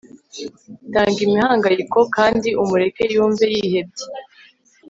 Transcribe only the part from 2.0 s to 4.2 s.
kandi umureke yumve yihebye